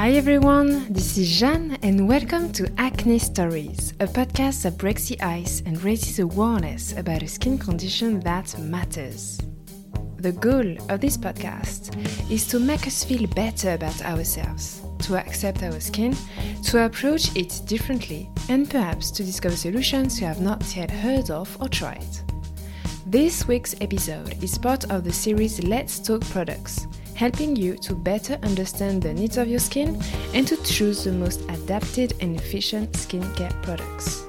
[0.00, 5.20] Hi everyone, this is Jeanne and welcome to Acne Stories, a podcast that breaks the
[5.20, 9.38] ice and raises awareness about a skin condition that matters.
[10.16, 11.94] The goal of this podcast
[12.30, 16.16] is to make us feel better about ourselves, to accept our skin,
[16.64, 21.54] to approach it differently, and perhaps to discover solutions you have not yet heard of
[21.60, 22.08] or tried.
[23.04, 28.38] This week's episode is part of the series Let's Talk Products helping you to better
[28.42, 30.00] understand the needs of your skin
[30.34, 34.24] and to choose the most adapted and efficient skincare products.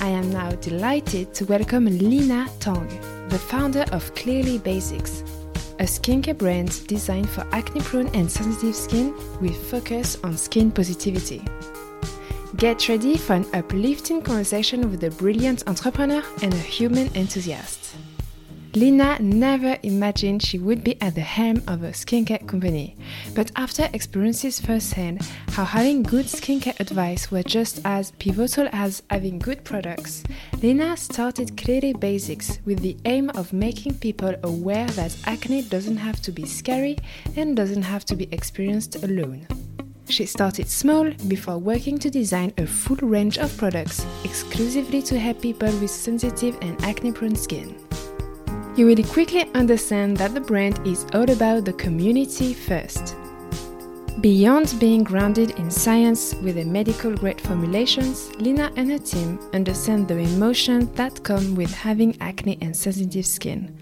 [0.00, 2.88] I am now delighted to welcome Lina Tong,
[3.28, 5.22] the founder of Clearly Basics,
[5.78, 11.42] a skincare brand designed for acne prone and sensitive skin with focus on skin positivity.
[12.56, 17.96] Get ready for an uplifting conversation with a brilliant entrepreneur and a human enthusiast.
[18.76, 22.94] Lina never imagined she would be at the helm of a skincare company,
[23.34, 29.38] but after experiences firsthand how having good skincare advice was just as pivotal as having
[29.38, 30.24] good products,
[30.62, 36.20] Lina started Clearly Basics with the aim of making people aware that acne doesn't have
[36.20, 36.98] to be scary
[37.34, 39.46] and doesn't have to be experienced alone.
[40.10, 45.40] She started small before working to design a full range of products exclusively to help
[45.40, 47.74] people with sensitive and acne prone skin
[48.76, 53.16] you will quickly understand that the brand is all about the community first.
[54.20, 60.08] Beyond being grounded in science with the medical grade formulations, Lina and her team understand
[60.08, 63.74] the emotions that come with having acne and sensitive skin,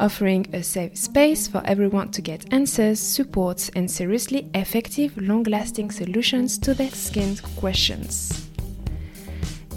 [0.00, 5.90] offering a safe space for everyone to get answers, support, and seriously effective, long lasting
[5.90, 8.48] solutions to their skin questions.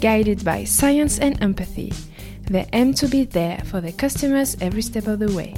[0.00, 1.92] Guided by science and empathy,
[2.52, 5.54] they aim to be there for their customers every step of the way.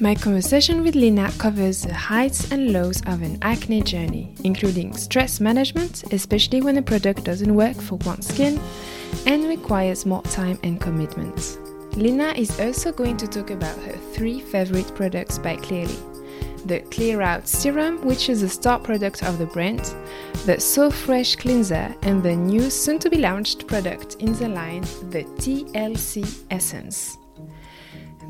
[0.00, 5.40] My conversation with Lina covers the heights and lows of an acne journey, including stress
[5.40, 8.60] management, especially when a product doesn't work for one's skin
[9.26, 11.58] and requires more time and commitment.
[11.96, 15.96] Lina is also going to talk about her three favorite products by Clearly
[16.66, 19.94] the Clear Out Serum, which is a star product of the brand,
[20.46, 24.82] the So Fresh Cleanser, and the new soon to be launched product in the line,
[25.10, 27.18] the TLC Essence.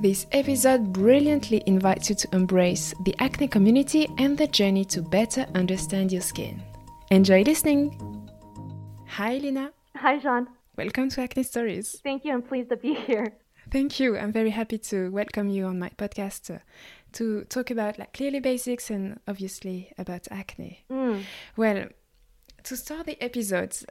[0.00, 5.46] This episode brilliantly invites you to embrace the acne community and the journey to better
[5.54, 6.62] understand your skin.
[7.10, 8.28] Enjoy listening!
[9.06, 9.72] Hi, Lina.
[9.96, 10.46] Hi, Jean.
[10.76, 12.00] Welcome to Acne Stories.
[12.04, 12.32] Thank you.
[12.32, 13.32] I'm pleased to be here.
[13.70, 14.16] Thank you.
[14.16, 16.58] I'm very happy to welcome you on my podcast uh,
[17.12, 20.84] to talk about like clearly basics and obviously about acne.
[20.90, 21.22] Mm.
[21.56, 21.88] Well,
[22.64, 23.84] to start the episodes,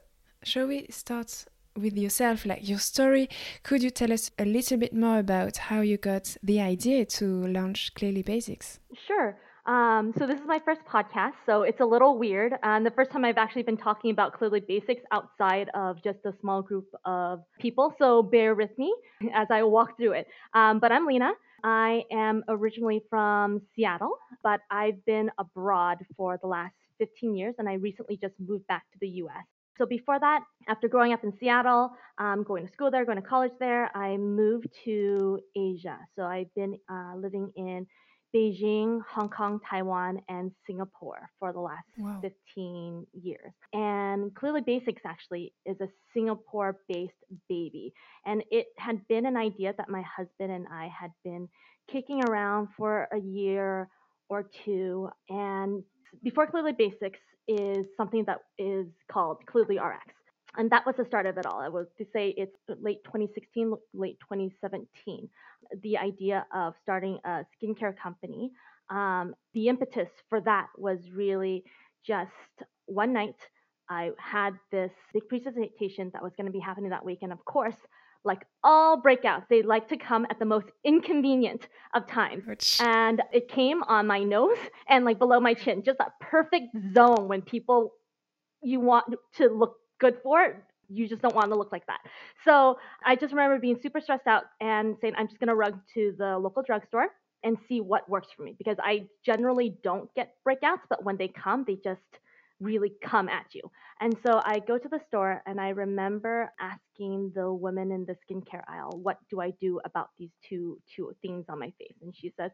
[0.44, 1.45] shall we start
[1.75, 3.29] with yourself, like your story?
[3.63, 7.47] Could you tell us a little bit more about how you got the idea to
[7.47, 8.79] launch Clearly Basics?
[9.07, 9.38] Sure.
[9.67, 13.11] Um, so this is my first podcast, so it's a little weird, and the first
[13.11, 17.44] time I've actually been talking about clearly basics outside of just a small group of
[17.59, 17.94] people.
[18.00, 18.95] So bear with me
[19.35, 20.27] as I walk through it.
[20.53, 21.31] Um, but I'm Lina.
[21.67, 27.67] I am originally from Seattle, but I've been abroad for the last 15 years, and
[27.67, 29.44] I recently just moved back to the U.S.
[29.77, 33.27] So before that, after growing up in Seattle, um, going to school there, going to
[33.27, 35.97] college there, I moved to Asia.
[36.16, 37.85] So I've been uh, living in
[38.35, 42.19] Beijing, Hong Kong, Taiwan, and Singapore for the last wow.
[42.21, 43.53] 15 years.
[43.73, 47.13] And Clearly Basics actually is a Singapore based
[47.49, 47.93] baby.
[48.25, 51.47] And it had been an idea that my husband and I had been
[51.91, 53.88] kicking around for a year
[54.29, 55.09] or two.
[55.29, 55.83] And
[56.23, 60.13] before Clearly Basics is something that is called Clearly RX
[60.57, 61.59] and that was the start of it all.
[61.59, 65.29] I was to say it's late 2016, late 2017.
[65.84, 68.51] The idea of starting a skincare company.
[68.90, 71.63] Um, the impetus for that was really
[72.06, 72.31] just
[72.85, 73.35] one night.
[73.90, 77.44] I had this big presentation that was going to be happening that week, and of
[77.45, 77.75] course,
[78.24, 82.45] like all breakouts, they like to come at the most inconvenient of times.
[82.45, 82.81] Which...
[82.81, 84.57] And it came on my nose
[84.89, 87.94] and like below my chin, just that perfect zone when people
[88.62, 89.06] you want
[89.38, 90.55] to look good for it.
[90.89, 91.99] You just don't want to look like that.
[92.45, 95.81] So I just remember being super stressed out and saying, I'm just going to run
[95.95, 97.09] to the local drugstore
[97.44, 101.27] and see what works for me because I generally don't get breakouts, but when they
[101.27, 102.01] come, they just
[102.59, 103.61] really come at you.
[104.01, 108.15] And so I go to the store and I remember asking the woman in the
[108.25, 111.95] skincare aisle, what do I do about these two two things on my face?
[112.01, 112.51] And she says,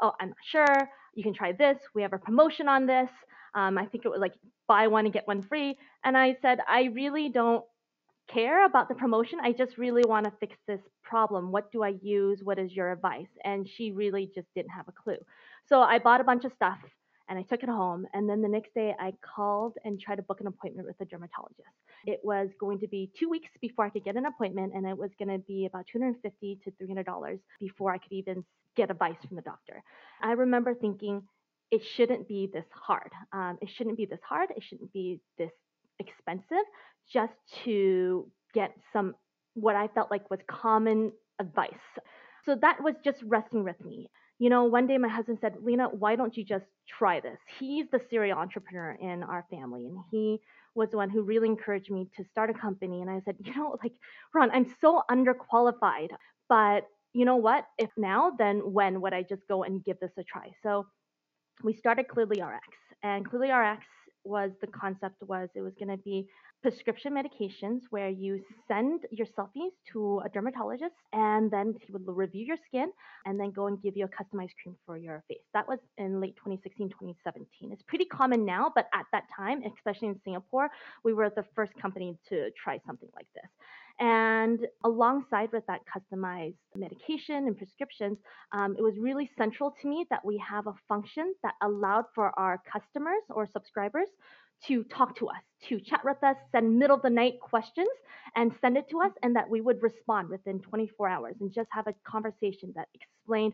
[0.00, 0.88] oh, I'm not sure.
[1.14, 1.78] You can try this.
[1.94, 3.10] We have a promotion on this.
[3.54, 4.34] Um, I think it was like
[4.68, 5.76] buy one and get one free.
[6.04, 7.64] And I said, I really don't
[8.28, 9.38] care about the promotion.
[9.42, 11.52] I just really want to fix this problem.
[11.52, 12.40] What do I use?
[12.42, 13.28] What is your advice?
[13.44, 15.18] And she really just didn't have a clue.
[15.68, 16.78] So I bought a bunch of stuff
[17.28, 18.06] and I took it home.
[18.12, 21.04] And then the next day, I called and tried to book an appointment with a
[21.04, 21.68] dermatologist.
[22.06, 24.96] It was going to be two weeks before I could get an appointment, and it
[24.96, 28.44] was going to be about 250 to 300 dollars before I could even
[28.76, 29.82] get advice from the doctor.
[30.22, 31.22] I remember thinking
[31.70, 33.10] it shouldn't be this hard.
[33.32, 34.50] Um, it shouldn't be this hard.
[34.56, 35.50] It shouldn't be this
[35.98, 36.64] expensive
[37.12, 37.32] just
[37.64, 39.14] to get some
[39.54, 41.72] what I felt like was common advice.
[42.44, 44.08] So that was just resting with me.
[44.38, 46.66] You know, one day my husband said, Lina, why don't you just
[46.98, 47.38] try this?
[47.58, 50.40] He's the serial entrepreneur in our family, and he
[50.74, 53.00] was the one who really encouraged me to start a company.
[53.00, 53.94] And I said, you know, like,
[54.34, 56.08] Ron, I'm so underqualified,
[56.50, 57.64] but you know what?
[57.78, 60.50] If now, then when would I just go and give this a try?
[60.62, 60.86] So
[61.64, 62.68] we started Clearly RX,
[63.02, 63.86] and Clearly RX
[64.26, 66.26] was the concept was it was going to be
[66.62, 72.44] prescription medications where you send your selfies to a dermatologist and then he would review
[72.44, 72.90] your skin
[73.24, 75.38] and then go and give you a customized cream for your face.
[75.54, 77.72] That was in late 2016, 2017.
[77.72, 80.70] It's pretty common now, but at that time, especially in Singapore,
[81.04, 83.50] we were the first company to try something like this.
[83.98, 88.18] And alongside with that customized medication and prescriptions,
[88.52, 92.38] um, it was really central to me that we have a function that allowed for
[92.38, 94.08] our customers or subscribers
[94.66, 97.88] to talk to us, to chat with us, send middle of the night questions
[98.34, 101.68] and send it to us, and that we would respond within 24 hours and just
[101.70, 103.52] have a conversation that explained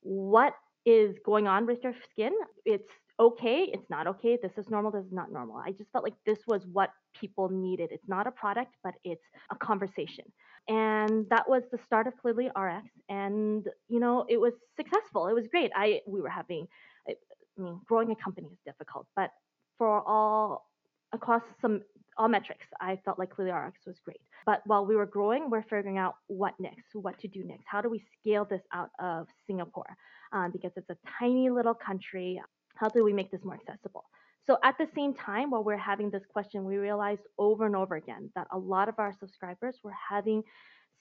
[0.00, 0.54] what
[0.84, 2.32] is going on with your skin.
[2.64, 5.56] It's okay, it's not okay, this is normal, this is not normal.
[5.56, 7.90] I just felt like this was what people needed.
[7.90, 10.24] It's not a product, but it's a conversation.
[10.68, 12.88] And that was the start of Clearly RX.
[13.08, 15.28] And, you know, it was successful.
[15.28, 15.70] It was great.
[15.74, 16.66] I we were having
[17.08, 17.14] I
[17.56, 19.30] mean, growing a company is difficult, but
[19.78, 20.66] for all
[21.12, 21.82] across some
[22.18, 24.20] all metrics, I felt like Clearly RX was great.
[24.46, 27.64] But while we were growing, we're figuring out what next, what to do next.
[27.66, 29.96] How do we scale this out of Singapore?
[30.32, 32.40] Um, because it's a tiny little country.
[32.76, 34.04] How do we make this more accessible?
[34.46, 37.96] So at the same time, while we're having this question, we realized over and over
[37.96, 40.42] again that a lot of our subscribers were having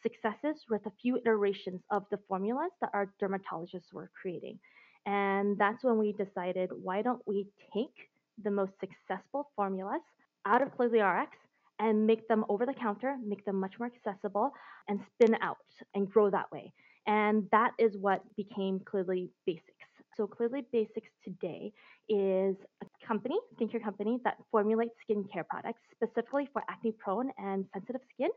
[0.01, 4.59] successes with a few iterations of the formulas that our dermatologists were creating.
[5.05, 8.09] And that's when we decided, why don't we take
[8.43, 10.01] the most successful formulas
[10.45, 11.37] out of Clearly RX
[11.79, 14.51] and make them over the counter, make them much more accessible,
[14.87, 15.57] and spin out
[15.93, 16.73] and grow that way.
[17.05, 19.74] And that is what became Clearly Basics.
[20.17, 21.73] So Clearly Basics today
[22.07, 28.01] is a company, skincare company that formulates skincare products specifically for acne prone and sensitive
[28.13, 28.29] skin.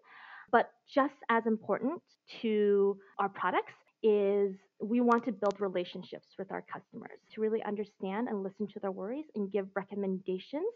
[0.50, 2.00] But just as important
[2.42, 8.28] to our products is we want to build relationships with our customers to really understand
[8.28, 10.72] and listen to their worries and give recommendations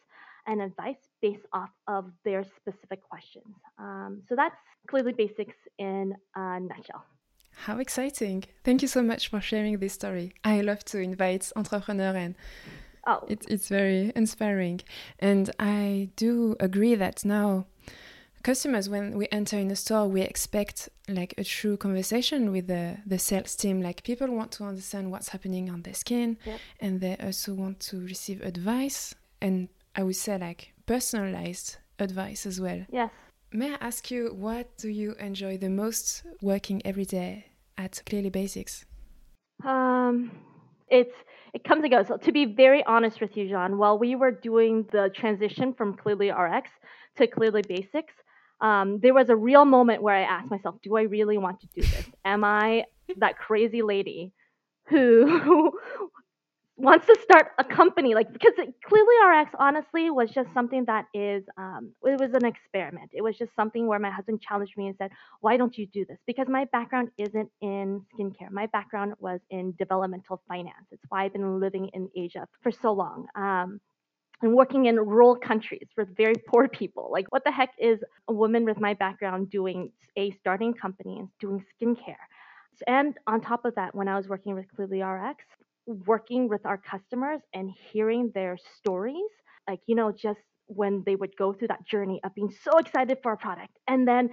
[0.46, 3.54] and advice based off of their specific questions.
[3.78, 4.56] Um, so that's
[4.88, 7.04] clearly basics in a nutshell.
[7.66, 8.42] How exciting!
[8.64, 10.32] Thank you so much for sharing this story.
[10.42, 12.34] I love to invite entrepreneurs and
[13.06, 13.24] oh.
[13.28, 14.80] it, it's very inspiring.
[15.20, 17.66] And I do agree that now
[18.42, 22.96] customers when we enter in a store we expect like a true conversation with the
[23.06, 26.58] the sales team like people want to understand what's happening on their skin yep.
[26.80, 32.60] and they also want to receive advice and i would say like personalized advice as
[32.60, 33.12] well yes
[33.52, 37.46] may i ask you what do you enjoy the most working every day
[37.78, 38.84] at clearly basics
[39.64, 40.30] um
[40.88, 41.14] it's
[41.54, 42.08] it comes and goes.
[42.08, 45.94] So to be very honest with you, Jean, while we were doing the transition from
[45.94, 46.70] Clearly RX
[47.18, 48.14] to Clearly Basics,
[48.60, 51.66] um, there was a real moment where I asked myself, do I really want to
[51.74, 52.06] do this?
[52.24, 52.84] Am I
[53.18, 54.32] that crazy lady
[54.86, 55.72] who
[56.76, 58.14] wants to start a company?
[58.14, 62.44] Like, because it, clearly RX honestly was just something that is, um, it was an
[62.44, 63.10] experiment.
[63.12, 65.10] It was just something where my husband challenged me and said,
[65.40, 66.18] why don't you do this?
[66.26, 68.50] Because my background isn't in skincare.
[68.50, 70.86] My background was in developmental finance.
[70.90, 73.26] It's why I've been living in Asia for so long.
[73.36, 73.80] Um,
[74.40, 77.10] and working in rural countries with very poor people.
[77.12, 81.28] Like, what the heck is a woman with my background doing a starting company and
[81.40, 82.16] doing skincare?
[82.86, 85.44] And on top of that, when I was working with Clearly RX,
[85.86, 89.30] working with our customers and hearing their stories,
[89.68, 93.18] like, you know, just when they would go through that journey of being so excited
[93.22, 94.30] for a product and then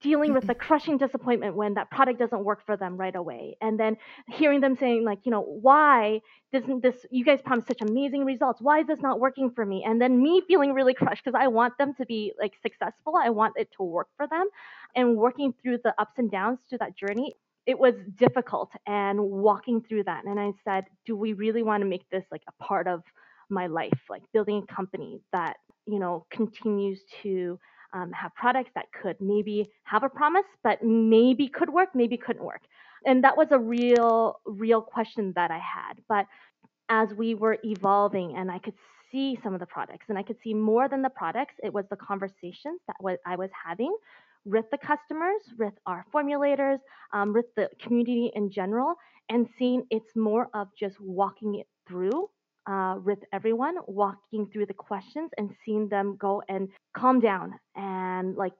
[0.00, 3.78] dealing with the crushing disappointment when that product doesn't work for them right away and
[3.78, 3.96] then
[4.28, 6.20] hearing them saying like you know why
[6.52, 8.60] doesn't this you guys promised such amazing results.
[8.62, 9.82] Why is this not working for me?
[9.84, 13.14] and then me feeling really crushed because i want them to be like successful.
[13.20, 14.46] I want it to work for them
[14.94, 17.34] and working through the ups and downs to that journey
[17.66, 21.88] it was difficult and walking through that and i said do we really want to
[21.88, 23.02] make this like a part of
[23.50, 25.56] my life like building a company that
[25.86, 27.58] you know continues to
[27.94, 32.44] um, have products that could maybe have a promise, but maybe could work, maybe couldn't
[32.44, 32.62] work.
[33.06, 35.94] And that was a real, real question that I had.
[36.08, 36.26] But
[36.88, 38.74] as we were evolving and I could
[39.12, 41.84] see some of the products and I could see more than the products, it was
[41.88, 43.94] the conversations that I was having
[44.44, 46.78] with the customers, with our formulators,
[47.12, 48.94] um, with the community in general,
[49.28, 52.28] and seeing it's more of just walking it through
[52.66, 58.36] uh, with everyone, walking through the questions and seeing them go and calm down and
[58.36, 58.52] like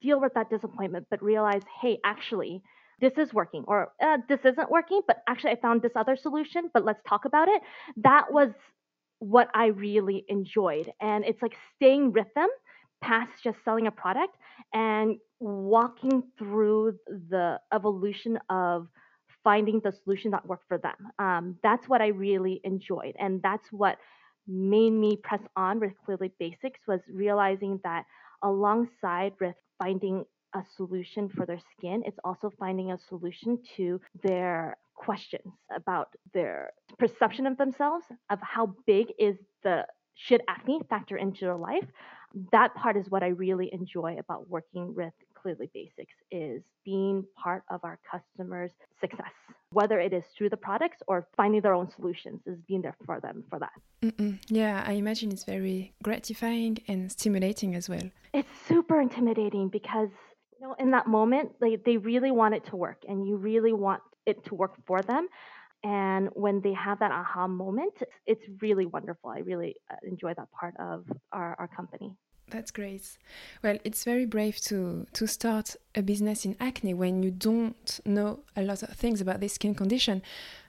[0.00, 2.62] deal with that disappointment, but realize, hey, actually,
[3.00, 6.70] this is working or uh, this isn't working, but actually I found this other solution,
[6.72, 7.62] but let's talk about it.
[7.96, 8.50] That was
[9.18, 10.90] what I really enjoyed.
[11.00, 12.48] And it's like staying with them
[13.02, 14.36] past just selling a product
[14.72, 18.86] and walking through the evolution of
[19.44, 20.94] finding the solution that worked for them.
[21.18, 23.14] Um, that's what I really enjoyed.
[23.18, 23.98] And that's what
[24.46, 28.04] made me press on with Clearly Basics was realizing that
[28.42, 34.76] alongside with finding a solution for their skin, it's also finding a solution to their
[34.94, 41.40] questions about their perception of themselves, of how big is the should acne factor into
[41.46, 41.86] their life.
[42.52, 47.64] That part is what I really enjoy about working with Clearly Basics is being part
[47.70, 48.70] of our customers'
[49.00, 49.32] success,
[49.72, 53.20] whether it is through the products or finding their own solutions, is being there for
[53.20, 53.72] them for that.
[54.02, 54.38] Mm-mm.
[54.48, 58.10] Yeah, I imagine it's very gratifying and stimulating as well.
[58.32, 60.10] It's super intimidating because
[60.60, 63.72] you know in that moment they, they really want it to work and you really
[63.72, 65.28] want it to work for them
[65.84, 67.94] and when they have that aha moment
[68.26, 72.14] it's really wonderful i really uh, enjoy that part of our, our company
[72.52, 73.16] that's great.
[73.62, 78.40] Well, it's very brave to to start a business in acne when you don't know
[78.54, 80.22] a lot of things about this skin condition.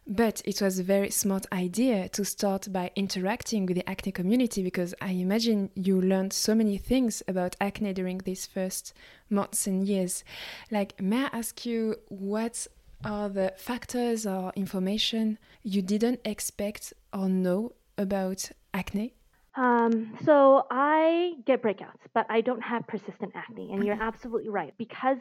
[0.06, 4.62] But it was a very smart idea to start by interacting with the acne community
[4.62, 8.94] because I imagine you learned so many things about acne during these first
[9.30, 10.26] months and years.
[10.72, 12.68] Like, may I ask you what
[13.06, 19.14] are the factors or information you didn't expect or know about acne?
[19.56, 23.72] Um, so I get breakouts, but I don't have persistent acne.
[23.72, 25.18] And you're absolutely right because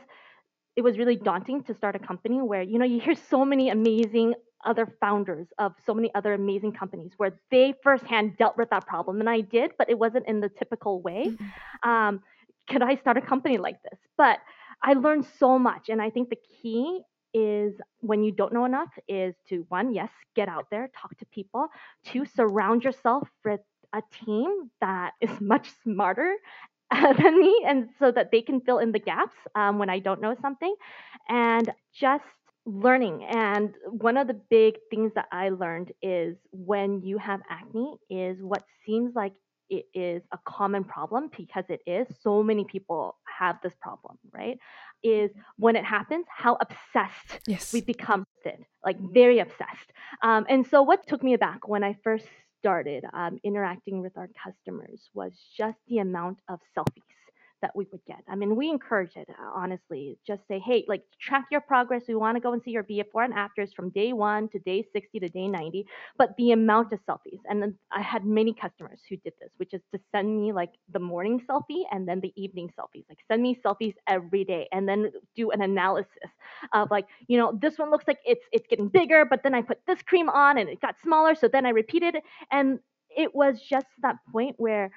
[0.74, 3.68] it was really daunting to start a company where you know you hear so many
[3.68, 4.34] amazing
[4.64, 9.20] other founders of so many other amazing companies where they firsthand dealt with that problem,
[9.20, 11.26] and I did, but it wasn't in the typical way.
[11.26, 11.90] Mm-hmm.
[11.90, 12.20] Um,
[12.68, 13.98] could I start a company like this?
[14.16, 14.38] But
[14.82, 17.02] I learned so much, and I think the key
[17.34, 21.26] is when you don't know enough is to one yes get out there talk to
[21.26, 21.68] people.
[22.04, 23.60] Two surround yourself with
[23.92, 26.34] a team that is much smarter
[26.90, 30.20] than me and so that they can fill in the gaps um, when i don't
[30.20, 30.74] know something.
[31.28, 32.24] And just
[32.64, 33.24] learning.
[33.24, 38.36] And one of the big things that i learned is when you have acne is
[38.40, 39.32] what seems like
[39.70, 44.58] it is a common problem because it is so many people have this problem right
[45.02, 47.72] is when it happens how obsessed yes.
[47.72, 49.92] we become with it like very obsessed.
[50.22, 52.26] Um, and so what took me aback when i first
[52.58, 57.21] started um, interacting with our customers was just the amount of selfies
[57.62, 58.22] that we would get.
[58.28, 60.18] I mean, we encourage it, uh, honestly.
[60.26, 62.02] Just say, hey, like track your progress.
[62.08, 64.84] We want to go and see your before and afters from day one to day
[64.92, 65.86] 60 to day 90.
[66.18, 69.72] But the amount of selfies, and then I had many customers who did this, which
[69.72, 73.04] is to send me like the morning selfie and then the evening selfies.
[73.08, 76.10] Like send me selfies every day and then do an analysis
[76.72, 79.62] of like, you know, this one looks like it's it's getting bigger, but then I
[79.62, 81.34] put this cream on and it got smaller.
[81.34, 82.24] So then I repeated it.
[82.50, 82.80] And
[83.16, 84.90] it was just that point where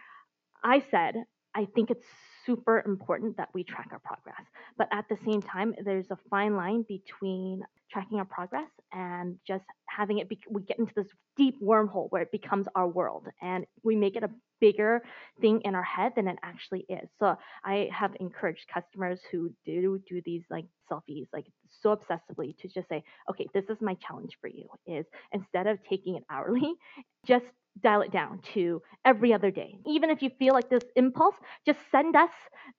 [0.64, 1.16] I said,
[1.54, 2.06] I think it's
[2.46, 4.42] super important that we track our progress.
[4.78, 9.64] But at the same time, there's a fine line between tracking our progress and just
[9.88, 13.66] having it be, we get into this deep wormhole where it becomes our world and
[13.84, 14.30] we make it a
[14.66, 15.02] bigger
[15.42, 20.00] thing in our head than it actually is so i have encouraged customers who do
[20.10, 21.46] do these like selfies like
[21.82, 25.78] so obsessively to just say okay this is my challenge for you is instead of
[25.90, 26.74] taking it hourly
[27.28, 27.46] just
[27.82, 29.78] dial it down to every other day.
[29.86, 32.30] Even if you feel like this impulse, just send us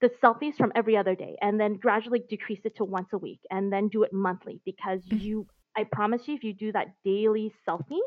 [0.01, 3.41] the selfies from every other day and then gradually decrease it to once a week
[3.51, 5.21] and then do it monthly because mm.
[5.21, 7.99] you I promise you if you do that daily selfies,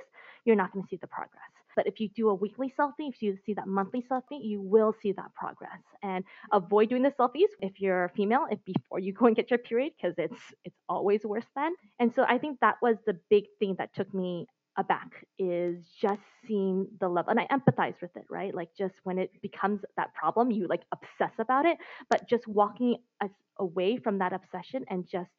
[0.44, 1.52] you're not going to see the progress.
[1.80, 4.94] But if you do a weekly selfie, if you see that monthly selfie, you will
[5.02, 5.80] see that progress.
[6.04, 9.50] And avoid doing the selfies if you're a female, if before you go and get
[9.50, 11.72] your period, because it's it's always worse then.
[11.98, 14.46] And so I think that was the big thing that took me
[14.78, 19.18] aback is just seeing the level and i empathize with it right like just when
[19.18, 21.78] it becomes that problem you like obsess about it
[22.10, 25.32] but just walking us away from that obsession and just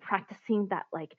[0.00, 1.12] practicing that like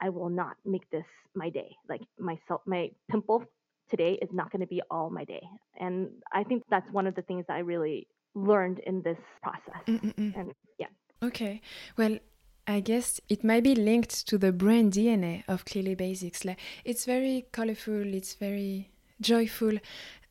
[0.00, 3.44] i will not make this my day like myself my pimple
[3.90, 5.42] today is not going to be all my day
[5.78, 9.82] and i think that's one of the things that i really learned in this process
[9.86, 10.36] Mm-mm-mm.
[10.38, 10.86] and yeah
[11.22, 11.60] okay
[11.96, 12.18] well
[12.66, 16.44] I guess it might be linked to the brand DNA of Clearly Basics.
[16.44, 19.72] Like it's very colorful, it's very joyful.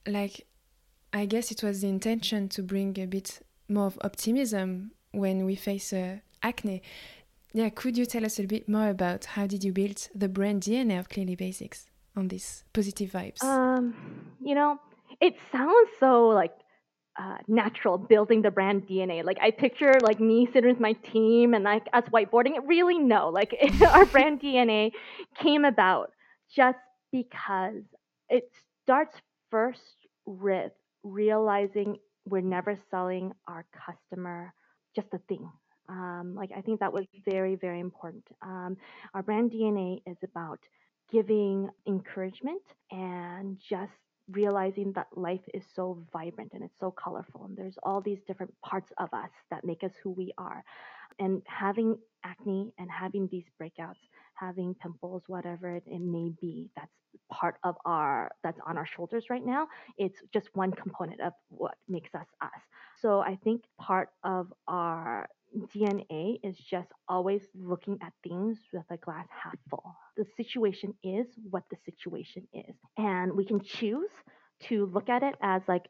[0.08, 0.48] Like
[1.12, 5.56] I guess it was the intention to bring a bit more of optimism when we
[5.56, 6.82] face uh, acne.
[7.52, 10.64] Yeah, could you tell us a bit more about how did you build the brand
[10.64, 11.89] DNA of Clearly Basics
[12.20, 13.44] on these positive vibes?
[13.44, 13.96] Um,
[14.42, 14.78] you know,
[15.22, 16.54] it sounds so like
[17.20, 19.24] uh, natural building the brand DNA.
[19.24, 22.64] Like I picture like me sitting with my team and like us whiteboarding it.
[22.66, 23.30] Really, no.
[23.30, 23.54] Like
[23.90, 24.92] our brand DNA
[25.42, 26.12] came about
[26.56, 26.78] just
[27.12, 27.84] because
[28.30, 28.50] it
[28.84, 29.16] starts
[29.52, 29.82] first
[30.26, 30.72] with
[31.04, 34.54] realizing we're never selling our customer
[34.96, 35.50] just a thing.
[35.90, 38.24] Um, like I think that was very, very important.
[38.42, 38.78] Um,
[39.14, 40.60] our brand DNA is about
[41.12, 42.62] giving encouragement
[42.92, 43.94] and just
[44.32, 48.54] realizing that life is so vibrant and it's so colorful and there's all these different
[48.64, 50.64] parts of us that make us who we are.
[51.20, 53.96] And having acne and having these breakouts
[54.40, 56.92] having pimples whatever it, it may be that's
[57.32, 61.76] part of our that's on our shoulders right now it's just one component of what
[61.88, 62.62] makes us us.
[63.02, 65.28] So i think part of our
[65.76, 69.96] DNA is just always looking at things with a glass half full.
[70.18, 72.76] The situation is what the situation is.
[72.98, 74.12] And we can choose
[74.64, 75.88] to look at it as like,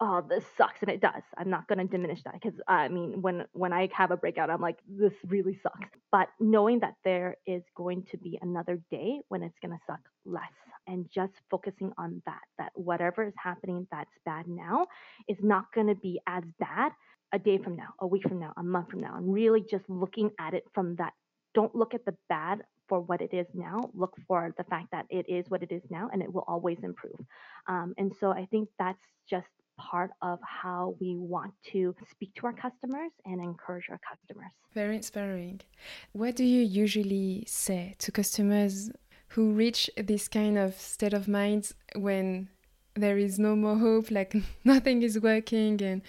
[0.00, 0.80] oh, this sucks.
[0.82, 1.22] And it does.
[1.36, 4.50] I'm not going to diminish that because I mean, when, when I have a breakout,
[4.50, 5.88] I'm like, this really sucks.
[6.10, 10.00] But knowing that there is going to be another day when it's going to suck
[10.24, 10.42] less
[10.86, 14.86] and just focusing on that, that whatever is happening that's bad now
[15.28, 16.92] is not going to be as bad
[17.32, 19.88] a day from now, a week from now, a month from now, and really just
[19.88, 21.12] looking at it from that.
[21.54, 23.90] Don't look at the bad for what it is now.
[23.94, 26.78] Look for the fact that it is what it is now and it will always
[26.82, 27.18] improve.
[27.66, 29.46] Um, and so I think that's just
[29.78, 34.50] part of how we want to speak to our customers and encourage our customers.
[34.74, 35.60] Very inspiring.
[36.12, 38.90] What do you usually say to customers
[39.28, 42.48] who reach this kind of state of mind when
[42.94, 44.34] there is no more hope, like
[44.64, 46.02] nothing is working and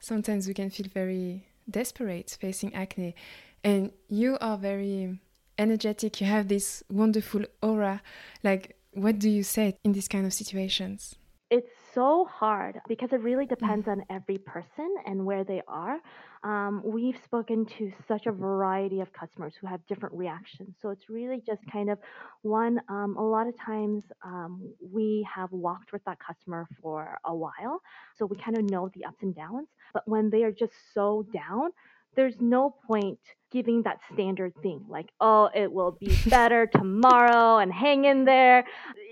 [0.00, 3.14] sometimes we can feel very desperate facing acne.
[3.62, 5.18] And you are very
[5.58, 8.02] energetic, you have this wonderful aura.
[8.42, 11.16] Like, what do you say in these kind of situations?
[11.50, 13.92] It's so hard because it really depends mm.
[13.92, 15.98] on every person and where they are.
[16.42, 20.74] Um, we've spoken to such a variety of customers who have different reactions.
[20.80, 21.98] So it's really just kind of
[22.42, 27.34] one, um, a lot of times um, we have walked with that customer for a
[27.34, 27.82] while.
[28.16, 29.68] So we kind of know the ups and downs.
[29.92, 31.70] But when they are just so down,
[32.16, 33.18] there's no point
[33.52, 38.64] giving that standard thing like, oh, it will be better tomorrow and hang in there.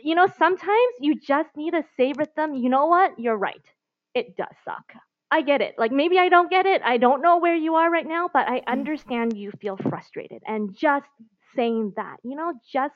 [0.03, 3.19] You know, sometimes you just need to say with them, you know what?
[3.19, 3.65] You're right.
[4.15, 4.93] It does suck.
[5.31, 5.75] I get it.
[5.79, 6.83] Like maybe I don't get it.
[6.85, 8.67] I don't know where you are right now, but I mm.
[8.67, 10.43] understand you feel frustrated.
[10.47, 11.07] And just
[11.55, 12.95] saying that, you know, just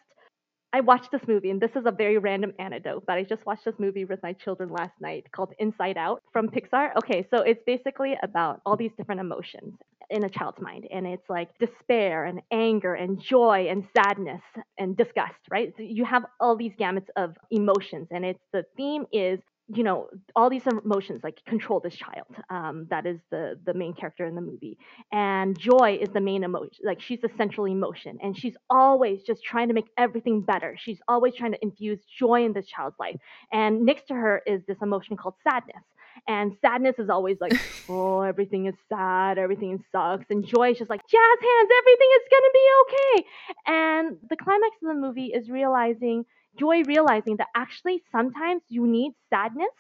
[0.75, 3.67] I watched this movie, and this is a very random anecdote, but I just watched
[3.67, 6.97] this movie with my children last night called Inside Out from Pixar.
[6.97, 9.75] Okay, so it's basically about all these different emotions
[10.09, 14.41] in a child's mind, and it's like despair and anger and joy and sadness
[14.79, 15.75] and disgust, right?
[15.77, 19.41] So you have all these gamuts of emotions, and it's the theme is
[19.75, 23.95] you know all these emotions like control this child um, that is the the main
[23.95, 24.79] character in the movie.
[25.13, 28.19] And joy is the main emotion like she's the central emotion.
[28.23, 30.77] And she's always just trying to make everything better.
[30.79, 33.17] She's always trying to infuse joy in this child's life.
[33.53, 35.83] And next to her is this emotion called sadness.
[36.29, 37.55] And sadness is always like
[37.89, 40.27] oh everything is sad everything sucks.
[40.31, 43.27] And joy is just like jazz hands everything is going to be okay.
[43.67, 46.25] And the climax of the movie is realizing
[46.59, 49.71] joy realizing that actually sometimes you need sadness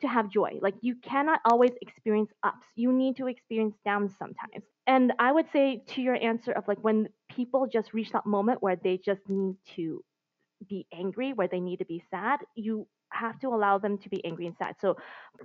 [0.00, 0.58] to have joy.
[0.60, 2.66] Like you cannot always experience ups.
[2.74, 4.64] You need to experience downs sometimes.
[4.86, 8.62] And I would say to your answer of like when people just reach that moment
[8.62, 10.02] where they just need to
[10.68, 14.24] be angry, where they need to be sad, you have to allow them to be
[14.24, 14.74] angry and sad.
[14.80, 14.96] So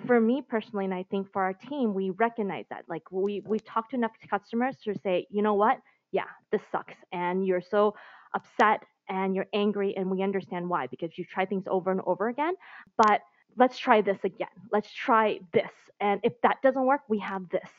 [0.07, 2.85] for me personally, and I think for our team, we recognize that.
[2.87, 5.77] Like we we've talked to enough customers to say, you know what?
[6.11, 6.95] Yeah, this sucks.
[7.11, 7.95] And you're so
[8.33, 12.29] upset and you're angry and we understand why because you try things over and over
[12.29, 12.53] again
[12.97, 13.21] but
[13.57, 14.47] let's try this again.
[14.71, 17.69] Let's try this and if that doesn't work we have this.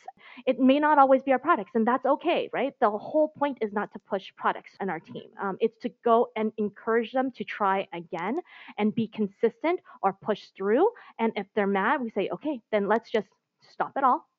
[0.46, 2.74] It may not always be our products and that's okay right?
[2.80, 5.30] The whole point is not to push products in our team.
[5.40, 8.40] Um, it's to go and encourage them to try again
[8.78, 10.88] and be consistent or push through
[11.18, 13.28] and if they're mad we say okay then let's just
[13.72, 14.29] stop it all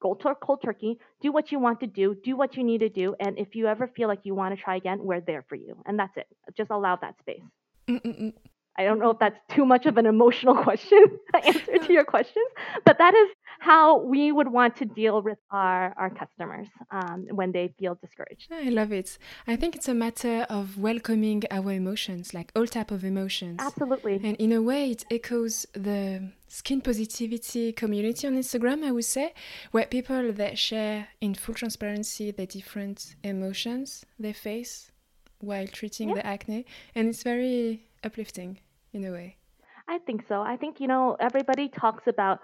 [0.00, 2.88] go to cold turkey, do what you want to do, do what you need to
[2.88, 5.56] do, and if you ever feel like you want to try again, we're there for
[5.56, 6.26] you, and that's it.
[6.56, 7.42] Just allow that space.
[7.88, 8.32] Mm-mm-mm.
[8.78, 11.04] I don't know if that's too much of an emotional question
[11.44, 12.46] answer to your questions,
[12.84, 17.50] but that is how we would want to deal with our, our customers um, when
[17.50, 18.46] they feel discouraged.
[18.52, 19.18] I love it.
[19.48, 23.56] I think it's a matter of welcoming our emotions, like all type of emotions.
[23.58, 24.20] Absolutely.
[24.22, 29.34] And in a way, it echoes the skin positivity community on Instagram, I would say,
[29.72, 34.92] where people that share in full transparency the different emotions they face
[35.40, 36.14] while treating yeah.
[36.16, 38.58] the acne, and it's very uplifting
[38.92, 39.36] in a way.
[39.88, 40.42] I think so.
[40.42, 42.40] I think you know everybody talks about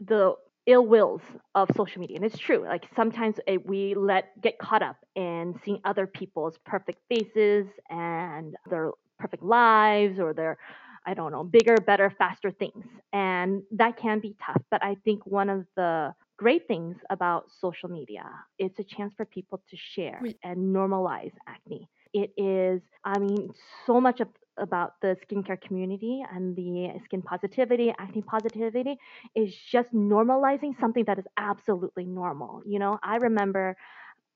[0.00, 0.34] the
[0.68, 1.22] ill wills
[1.54, 5.58] of social media and it's true like sometimes it, we let get caught up in
[5.64, 10.58] seeing other people's perfect faces and their perfect lives or their
[11.06, 12.84] i don't know bigger better faster things
[13.14, 17.88] and that can be tough but i think one of the great things about social
[17.88, 18.24] media
[18.58, 23.50] it's a chance for people to share and normalize acne it is i mean
[23.86, 24.28] so much of
[24.60, 28.96] about the skincare community and the skin positivity, acne positivity
[29.34, 32.62] is just normalizing something that is absolutely normal.
[32.66, 33.76] You know, I remember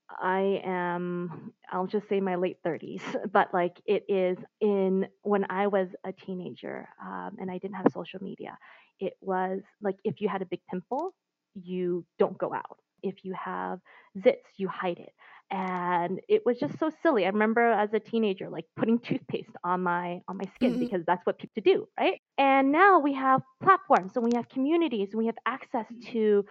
[0.09, 5.67] I am, I'll just say my late 30s, but like it is in when I
[5.67, 8.57] was a teenager um, and I didn't have social media,
[8.99, 11.13] it was like if you had a big pimple,
[11.55, 12.77] you don't go out.
[13.03, 13.79] If you have
[14.17, 15.13] zits, you hide it
[15.53, 17.25] and it was just so silly.
[17.25, 20.79] I remember as a teenager, like putting toothpaste on my on my skin mm-hmm.
[20.79, 22.19] because that's what people do, right?
[22.39, 26.43] And now we have platforms and we have communities and we have access to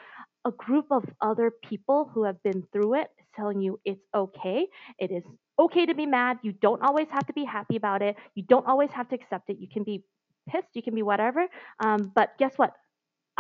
[0.45, 4.69] a group of other people who have been through it telling you it's okay.
[4.99, 5.25] It is
[5.59, 6.39] okay to be mad.
[6.43, 8.15] You don't always have to be happy about it.
[8.37, 9.59] You don't always have to accept it.
[9.59, 10.05] You can be
[10.49, 10.69] pissed.
[10.75, 11.47] You can be whatever.
[11.81, 12.73] Um, but guess what?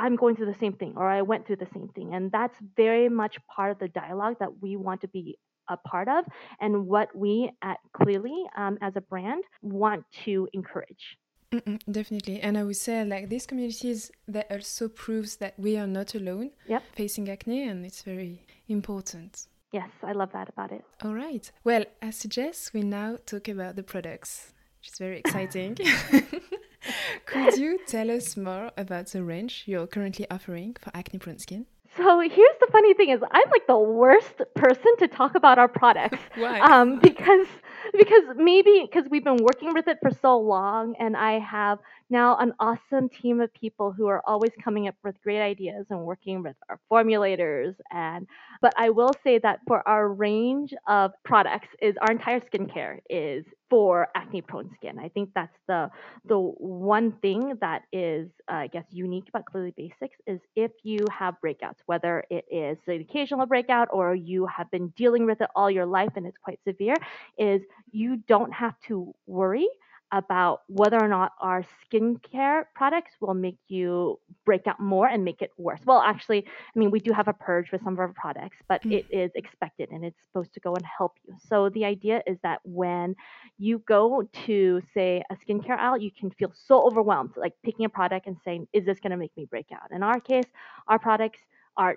[0.02, 2.12] I'm going through the same thing or I went through the same thing.
[2.12, 5.38] And that's very much part of the dialogue that we want to be
[5.68, 6.24] a part of
[6.60, 11.04] and what we at Clearly um, as a brand want to encourage.
[11.52, 12.40] Mm-mm, definitely.
[12.40, 16.50] And I would say like these communities that also proves that we are not alone
[16.66, 16.82] yep.
[16.96, 19.46] facing acne and it's very important.
[19.72, 20.84] Yes, I love that about it.
[21.04, 21.48] All right.
[21.62, 25.76] Well, I suggest we now talk about the products, which is very exciting.
[27.26, 31.66] Could you tell us more about the range you're currently offering for acne prone skin?
[31.96, 35.68] So here's the funny thing is I'm like the worst person to talk about our
[35.68, 36.18] products.
[36.36, 36.58] Why?
[36.60, 37.46] Um, because
[37.92, 41.78] because maybe because we've been working with it for so long and I have
[42.12, 46.00] now an awesome team of people who are always coming up with great ideas and
[46.00, 48.28] working with our formulators and
[48.60, 53.44] but I will say that for our range of products is our entire skincare is
[53.70, 54.98] for acne prone skin.
[54.98, 55.90] I think that's the
[56.26, 60.98] the one thing that is uh, I guess unique about Clearly Basics is if you
[61.10, 65.48] have breakouts, whether it is an occasional breakout or you have been dealing with it
[65.56, 66.96] all your life and it's quite severe,
[67.38, 69.66] is you don't have to worry
[70.12, 75.40] about whether or not our skincare products will make you break out more and make
[75.40, 75.80] it worse.
[75.86, 78.82] Well, actually, I mean, we do have a purge with some of our products, but
[78.82, 78.92] mm.
[78.92, 81.34] it is expected and it's supposed to go and help you.
[81.48, 83.16] So the idea is that when
[83.58, 87.88] you go to, say, a skincare aisle, you can feel so overwhelmed, like picking a
[87.88, 89.90] product and saying, is this going to make me break out?
[89.90, 90.46] In our case,
[90.88, 91.38] our products
[91.78, 91.96] are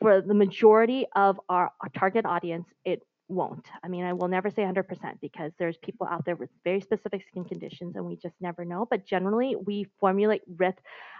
[0.00, 3.66] for the majority of our, our target audience, it won't.
[3.82, 4.84] I mean, I will never say 100%
[5.20, 8.86] because there's people out there with very specific skin conditions and we just never know.
[8.90, 10.74] But generally, we formulate with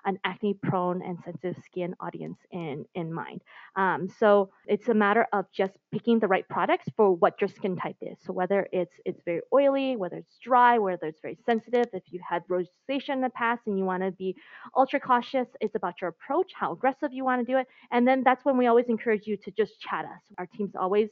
[0.04, 3.42] an acne prone and sensitive skin audience in, in mind.
[3.76, 7.76] Um, so it's a matter of just picking the right products for what your skin
[7.76, 8.18] type is.
[8.24, 12.20] So whether it's it's very oily, whether it's dry, whether it's very sensitive, if you
[12.28, 14.36] had rosacea in the past and you want to be
[14.76, 17.66] ultra cautious, it's about your approach, how aggressive you want to do it.
[17.92, 20.22] And then that's when we always encourage you to just chat us.
[20.38, 21.10] Our team's always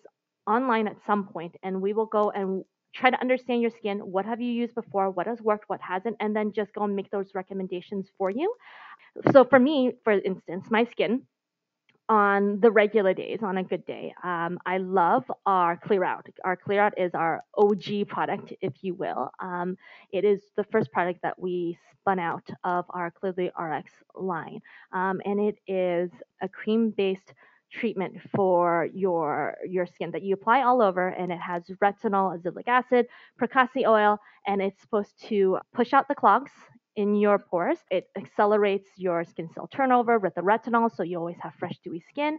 [0.49, 3.99] online at some point and we will go and try to understand your skin.
[3.99, 5.11] What have you used before?
[5.11, 5.69] What has worked?
[5.69, 6.17] What hasn't?
[6.21, 8.53] And then just go and make those recommendations for you.
[9.33, 11.23] So for me, for instance, my skin
[12.09, 16.27] on the regular days, on a good day, um, I love our Clear Out.
[16.43, 19.31] Our Clear Out is our OG product, if you will.
[19.41, 19.77] Um,
[20.11, 24.61] it is the first product that we spun out of our Clearly RX line.
[24.93, 27.35] Um, and it is a cream based
[27.71, 32.67] treatment for your your skin that you apply all over and it has retinol azelaic
[32.67, 33.07] acid
[33.41, 36.53] pracaxi oil and it's supposed to push out the clogs
[36.97, 41.37] in your pores it accelerates your skin cell turnover with the retinol so you always
[41.41, 42.39] have fresh dewy skin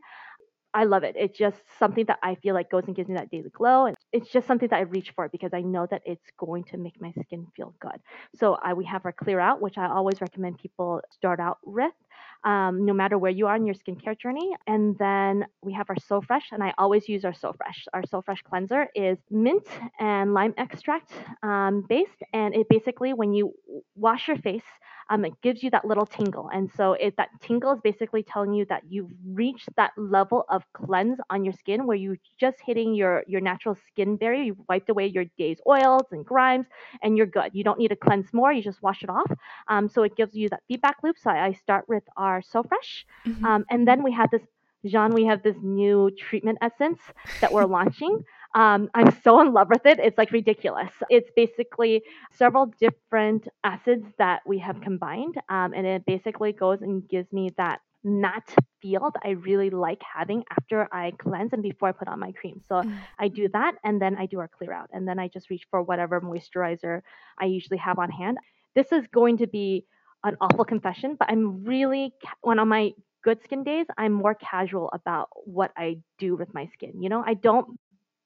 [0.74, 1.16] I love it.
[1.18, 3.88] It's just something that I feel like goes and gives me that daily glow.
[3.88, 6.78] And it's just something that I reach for because I know that it's going to
[6.78, 8.00] make my skin feel good.
[8.36, 11.94] So I, we have our Clear Out, which I always recommend people start out with.
[12.44, 14.56] Um, no matter where you are in your skincare journey.
[14.68, 17.88] And then we have our So Fresh, and I always use our So Fresh.
[17.94, 19.68] Our So Fresh cleanser is mint
[20.00, 21.12] and lime extract
[21.44, 23.54] um, based, and it basically, when you
[23.96, 24.64] wash your face,
[25.10, 26.50] um, it gives you that little tingle.
[26.54, 30.64] And so it, that tingle is basically telling you that you've reached that level of
[30.74, 34.44] cleanse on your skin where you're just hitting your, your natural skin barrier.
[34.44, 36.68] You've wiped away your day's oils and grimes,
[37.02, 37.52] and you're good.
[37.54, 38.54] You don't need to cleanse more.
[38.54, 39.32] You just wash it off.
[39.68, 41.18] Um, so it gives you that feedback loop.
[41.18, 43.06] So I, I start with our So Fresh.
[43.26, 43.46] Mm-hmm.
[43.46, 44.44] Um, and then we have this
[44.86, 47.00] Jean, we have this new treatment essence
[47.42, 48.24] that we're launching.
[48.56, 50.00] Um, I'm so in love with it.
[50.00, 50.92] It's like ridiculous.
[51.10, 57.08] It's basically several different acids that we have combined, um, and it basically goes and
[57.08, 61.90] gives me that matte feel that I really like having after I cleanse and before
[61.90, 62.62] I put on my cream.
[62.68, 62.98] So mm.
[63.20, 65.66] I do that, and then I do our clear out, and then I just reach
[65.70, 67.02] for whatever moisturizer
[67.40, 68.38] I usually have on hand.
[68.76, 69.86] This is going to be
[70.24, 72.92] an awful confession, but I'm really when on my
[73.24, 77.02] good skin days, I'm more casual about what I do with my skin.
[77.02, 77.78] You know, I don't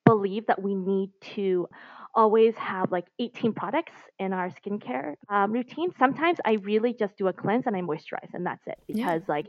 [0.06, 1.68] believe that we need to
[2.16, 5.92] always have like 18 products in our skincare um, routine.
[5.98, 9.34] Sometimes I really just do a cleanse and I moisturize, and that's it because yeah.
[9.34, 9.48] like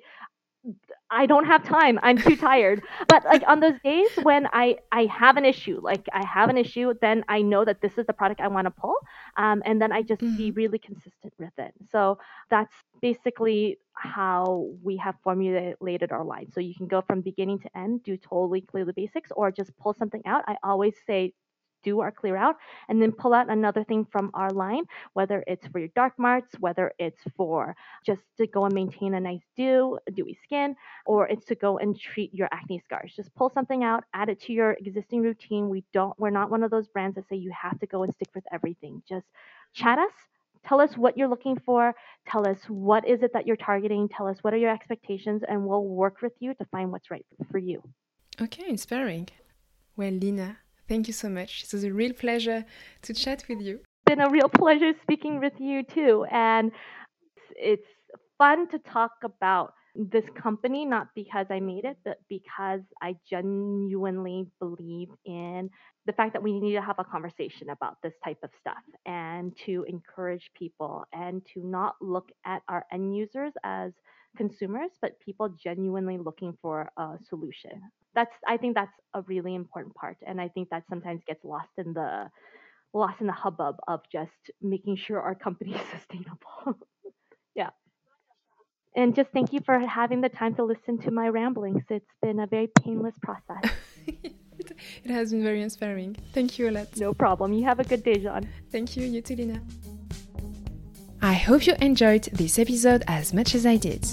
[1.10, 1.98] I don't have time.
[2.02, 2.82] I'm too tired.
[3.08, 6.56] But like on those days when I I have an issue, like I have an
[6.56, 8.96] issue, then I know that this is the product I want to pull,
[9.36, 10.36] um, and then I just mm.
[10.36, 11.72] be really consistent with it.
[11.90, 12.18] So
[12.50, 16.50] that's basically how we have formulated our line.
[16.52, 19.76] So you can go from beginning to end, do totally clear the basics, or just
[19.76, 20.42] pull something out.
[20.48, 21.32] I always say
[21.84, 22.56] do our clear out
[22.88, 26.50] and then pull out another thing from our line, whether it's for your dark marks,
[26.58, 30.74] whether it's for just to go and maintain a nice dew, dewy skin,
[31.06, 33.12] or it's to go and treat your acne scars.
[33.14, 35.68] Just pull something out, add it to your existing routine.
[35.68, 38.14] We don't, we're not one of those brands that say you have to go and
[38.14, 39.02] stick with everything.
[39.08, 39.26] Just
[39.74, 40.12] chat us,
[40.66, 41.94] tell us what you're looking for
[42.26, 45.64] tell us what is it that you're targeting tell us what are your expectations and
[45.64, 47.82] we'll work with you to find what's right for you
[48.40, 49.28] okay inspiring
[49.96, 51.64] well lina Thank you so much.
[51.64, 52.64] It was a real pleasure
[53.02, 53.76] to chat with you.
[53.76, 56.26] It's been a real pleasure speaking with you too.
[56.30, 56.72] And
[57.56, 57.86] it's
[58.36, 64.46] fun to talk about this company, not because I made it, but because I genuinely
[64.58, 65.70] believe in
[66.06, 69.56] the fact that we need to have a conversation about this type of stuff and
[69.64, 73.92] to encourage people and to not look at our end users as
[74.36, 77.80] consumers, but people genuinely looking for a solution.
[78.14, 81.70] That's I think that's a really important part, and I think that sometimes gets lost
[81.78, 82.28] in the
[82.92, 84.30] lost in the hubbub of just
[84.62, 86.78] making sure our company is sustainable.
[87.54, 87.70] yeah.
[88.96, 91.82] And just thank you for having the time to listen to my ramblings.
[91.90, 93.72] It's been a very painless process.
[94.06, 96.16] it has been very inspiring.
[96.32, 96.96] Thank you lot.
[96.96, 97.52] No problem.
[97.52, 98.48] You have a good day, Jean.
[98.70, 99.04] Thank you.
[99.04, 99.60] You too, Lina.
[101.20, 104.06] I hope you enjoyed this episode as much as I did.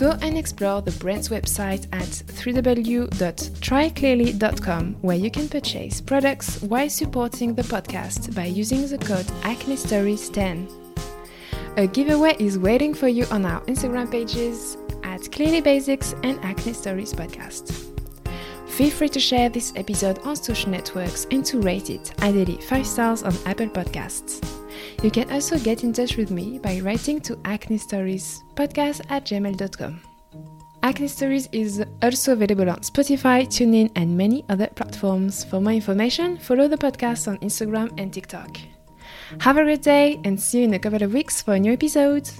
[0.00, 2.08] Go and explore the brand's website at
[2.40, 10.72] www.tryclearly.com where you can purchase products while supporting the podcast by using the code AcneStories10.
[11.76, 16.72] A giveaway is waiting for you on our Instagram pages at Clearly Basics and Acne
[16.72, 17.84] Stories Podcast.
[18.68, 22.86] Feel free to share this episode on social networks and to rate it, ideally 5
[22.86, 24.59] stars on Apple Podcasts.
[25.02, 29.24] You can also get in touch with me by writing to acne stories podcast at
[29.24, 30.00] gmail.com.
[30.82, 35.44] Acne Stories is also available on Spotify, TuneIn, and many other platforms.
[35.44, 38.58] For more information, follow the podcast on Instagram and TikTok.
[39.40, 41.72] Have a great day and see you in a couple of weeks for a new
[41.72, 42.30] episode.